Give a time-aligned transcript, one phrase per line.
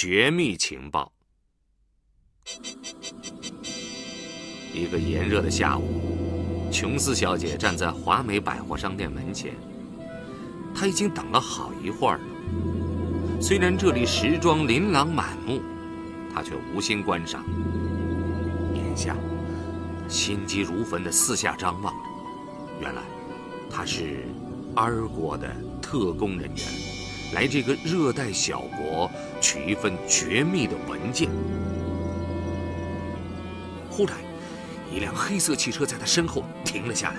[0.00, 1.10] 绝密情报。
[4.72, 9.54] 一个炎热的下午，琼斯小姐站在华美百货商店门前，
[10.72, 13.40] 她已经等了好一会儿了。
[13.42, 15.60] 虽然这里时装琳琅满目，
[16.32, 17.44] 她却无心观赏。
[18.76, 19.16] 眼下，
[20.06, 22.00] 心急如焚地四下张望着，
[22.80, 23.02] 原来，
[23.68, 24.28] 她是
[24.76, 25.52] 阿国的
[25.82, 26.58] 特工人员，
[27.34, 29.10] 来这个热带小国
[29.40, 31.28] 取一份绝密的文件。
[33.90, 34.16] 忽然，
[34.94, 37.16] 一辆黑色汽车在他身后停了下来，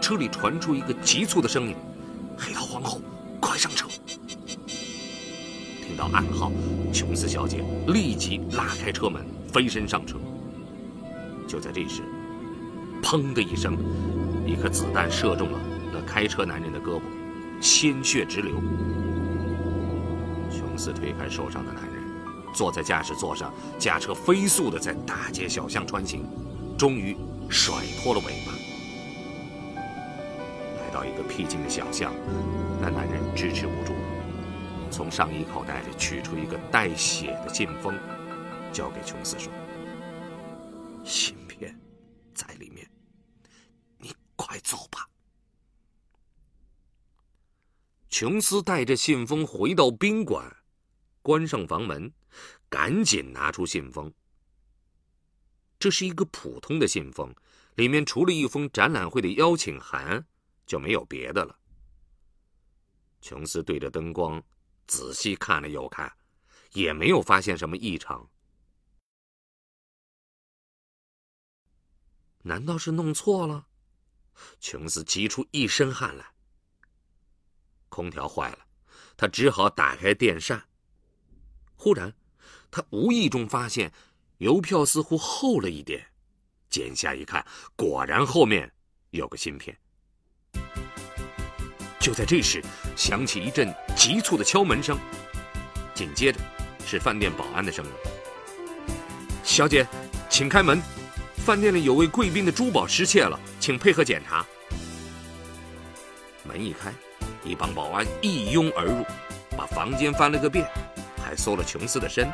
[0.00, 1.74] 车里传出一个急促的声音
[2.38, 3.00] ：“黑桃皇后，
[3.40, 3.88] 快上车！”
[5.82, 6.52] 听到暗号，
[6.92, 10.18] 琼斯小姐立即拉开车门，飞身上车。
[11.48, 12.02] 就在这时，
[13.02, 13.74] 砰的一声，
[14.46, 15.58] 一颗子弹射中了
[15.92, 17.02] 那开车男人的胳膊，
[17.58, 18.60] 鲜血直流。
[20.50, 22.08] 琼斯推开受伤的男人。
[22.54, 26.24] 坐在驾驶座上，驾车飞速地在大街小巷穿行，
[26.78, 27.14] 终于
[27.50, 28.52] 甩脱了尾巴。
[30.80, 32.12] 来到一个僻静的小巷，
[32.80, 33.92] 那男人支持不住，
[34.90, 37.94] 从上衣口袋里取出一个带血的信封，
[38.72, 39.52] 交给琼斯说
[41.04, 41.78] ：“芯片
[42.34, 42.88] 在里面，
[43.98, 45.06] 你快走吧。”
[48.20, 50.56] 琼斯带着信封回到宾馆。
[51.22, 52.12] 关上房门，
[52.68, 54.12] 赶紧拿出信封。
[55.78, 57.32] 这是一个普通的信封，
[57.76, 60.26] 里面除了一封展览会的邀请函，
[60.66, 61.56] 就没有别的了。
[63.20, 64.42] 琼斯对着灯光
[64.88, 66.12] 仔细看了又看，
[66.72, 68.28] 也没有发现什么异常。
[72.42, 73.68] 难道是弄错了？
[74.58, 76.34] 琼斯急出一身汗来。
[77.98, 78.58] 空调坏了，
[79.16, 80.62] 他只好打开电扇。
[81.74, 82.14] 忽然，
[82.70, 83.92] 他无意中发现
[84.36, 86.06] 邮票似乎厚了一点，
[86.70, 88.72] 剪下一看，果然后面
[89.10, 89.76] 有个芯片。
[91.98, 92.62] 就在这时，
[92.96, 94.96] 响起一阵急促的敲门声，
[95.92, 96.38] 紧接着
[96.86, 97.90] 是饭店保安的声音
[99.42, 99.84] ：“小姐，
[100.30, 100.80] 请开门，
[101.38, 104.46] 饭店里有位贵宾的珠宝失窃了，请配合检查。”
[106.46, 106.94] 门一开，
[107.44, 109.04] 一帮保安一拥而入，
[109.56, 110.68] 把房间翻了个遍。
[111.24, 112.26] 还搜了琼斯的身，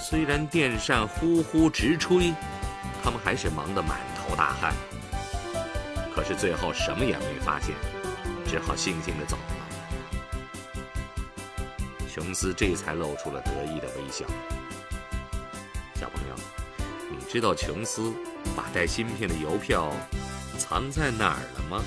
[0.00, 2.32] 虽然电扇呼呼直吹，
[3.04, 4.72] 他们还是忙得满头大汗。
[6.14, 7.74] 可是最后什么也没发现，
[8.46, 9.42] 只好悻悻地走了。
[12.10, 14.24] 琼斯这才露出了得意的微笑。
[15.94, 16.34] 小朋友，
[17.10, 18.14] 你知道琼斯
[18.56, 19.92] 把带芯片的邮票
[20.56, 21.84] 藏在哪儿了吗？